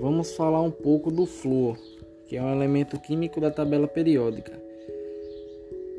vamos 0.00 0.34
falar 0.34 0.60
um 0.62 0.70
pouco 0.70 1.10
do 1.10 1.26
flúor, 1.26 1.76
que 2.26 2.36
é 2.36 2.42
um 2.42 2.52
elemento 2.52 2.98
químico 2.98 3.40
da 3.40 3.50
tabela 3.50 3.86
periódica. 3.86 4.52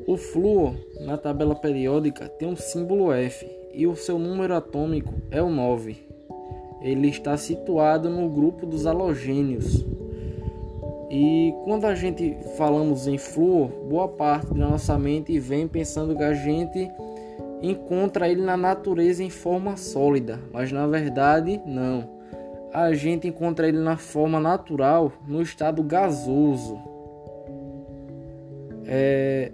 O 0.08 0.18
flúor, 0.18 0.76
na 1.02 1.18
tabela 1.18 1.56
periódica, 1.56 2.28
tem 2.28 2.47
um 2.47 2.55
símbolo 2.55 3.12
F 3.12 3.50
e 3.73 3.87
o 3.87 3.96
seu 3.96 4.19
número 4.19 4.54
atômico 4.54 5.13
é 5.31 5.42
o 5.42 5.50
9. 5.50 5.97
Ele 6.81 7.08
está 7.08 7.36
situado 7.36 8.10
no 8.10 8.29
grupo 8.29 8.65
dos 8.65 8.86
halogênios. 8.86 9.86
E 11.09 11.54
quando 11.64 11.86
a 11.86 11.96
gente 11.96 12.37
falamos 12.58 13.08
em 13.08 13.18
flúor, 13.18 13.69
boa 13.90 14.08
parte 14.08 14.54
da 14.54 14.69
nossa 14.69 14.97
mente 14.97 15.40
vem 15.40 15.68
pensando 15.68 16.16
que 16.16 16.23
a 16.23 16.34
gente 16.34 16.90
encontra 17.62 18.30
ele 18.30 18.41
na 18.41 18.58
natureza 18.58 19.23
em 19.23 19.30
forma 19.30 19.77
sólida, 19.77 20.40
mas 20.52 20.72
na 20.72 20.86
verdade 20.86 21.59
não. 21.66 22.16
A 22.76 22.94
gente 22.94 23.26
encontra 23.26 23.70
ele 23.70 23.80
na 23.80 23.96
forma 23.96 24.38
natural, 24.38 25.14
no 25.26 25.42
estado 25.42 25.82
gasoso. 25.82 26.78
É, 28.86 29.50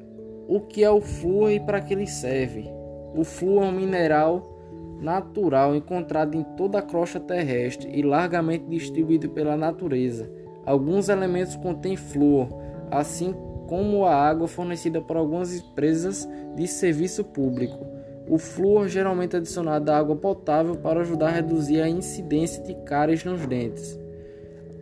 o 0.47 0.59
que 0.59 0.83
é 0.83 0.89
o 0.89 0.99
flúor 0.99 1.51
e 1.51 1.59
para 1.59 1.79
que 1.81 1.93
ele 1.93 2.07
serve? 2.07 2.67
O 3.13 3.23
flúor 3.23 3.65
é 3.65 3.67
um 3.67 3.71
mineral 3.73 4.97
natural 4.99 5.75
encontrado 5.75 6.35
em 6.35 6.41
toda 6.57 6.79
a 6.79 6.81
crosta 6.81 7.19
terrestre 7.19 7.91
e 7.93 8.01
largamente 8.01 8.65
distribuído 8.65 9.29
pela 9.29 9.55
natureza. 9.55 10.27
Alguns 10.65 11.07
elementos 11.07 11.55
contêm 11.55 11.95
flúor, 11.95 12.47
assim 12.89 13.35
como 13.67 14.03
a 14.03 14.15
água 14.15 14.47
fornecida 14.47 14.99
por 14.99 15.15
algumas 15.15 15.55
empresas 15.55 16.27
de 16.55 16.65
serviço 16.65 17.23
público. 17.23 18.00
O 18.31 18.37
flúor 18.37 18.87
geralmente 18.87 19.35
é 19.35 19.39
adicionado 19.39 19.91
à 19.91 19.97
água 19.97 20.15
potável 20.15 20.77
para 20.77 21.01
ajudar 21.01 21.27
a 21.27 21.31
reduzir 21.31 21.81
a 21.81 21.89
incidência 21.89 22.63
de 22.63 22.73
cáries 22.85 23.25
nos 23.25 23.45
dentes. 23.45 23.99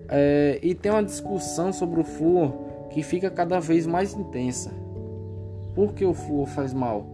É, 0.08 0.59
e 0.61 0.75
tem 0.75 0.91
uma 0.91 1.03
discussão 1.03 1.73
sobre 1.73 2.00
o 2.00 2.03
flúor 2.03 2.53
que 2.91 3.02
fica 3.02 3.28
cada 3.28 3.59
vez 3.59 3.88
mais 3.88 4.14
intensa. 4.14 4.72
Por 5.73 5.94
que 5.95 6.06
o 6.06 6.14
flúor 6.14 6.45
faz 6.45 6.75
mal? 6.75 7.08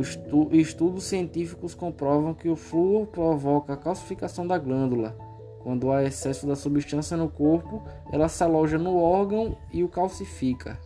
Estu 0.00 0.50
estudos 0.52 1.02
científicos 1.02 1.74
comprovam 1.74 2.32
que 2.32 2.48
o 2.48 2.54
flúor 2.54 3.08
provoca 3.08 3.72
a 3.72 3.76
calcificação 3.76 4.46
da 4.46 4.56
glândula. 4.56 5.16
Quando 5.64 5.90
há 5.90 6.04
excesso 6.04 6.46
da 6.46 6.54
substância 6.54 7.16
no 7.16 7.28
corpo, 7.28 7.82
ela 8.12 8.28
se 8.28 8.40
aloja 8.44 8.78
no 8.78 8.96
órgão 9.02 9.58
e 9.72 9.82
o 9.82 9.88
calcifica. 9.88 10.78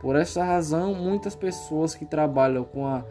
Por 0.00 0.16
essa 0.16 0.42
razão, 0.42 0.92
muitas 0.92 1.36
pessoas 1.36 1.94
que 1.94 2.04
trabalham 2.04 2.64
com 2.64 2.84
a 2.84 3.04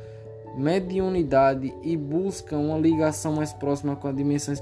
mediunidade 0.56 1.74
e 1.82 1.96
buscam 1.96 2.58
uma 2.58 2.78
ligação 2.78 3.34
mais 3.34 3.54
próxima 3.54 3.96
com 3.96 4.08
a 4.08 4.12
dimensão 4.12 4.54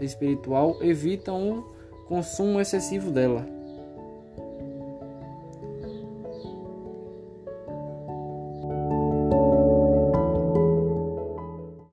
espiritual 0.00 0.76
evitam 0.82 1.58
o 1.58 1.62
consumo 2.06 2.60
excessivo 2.60 3.10
dela. 3.10 3.59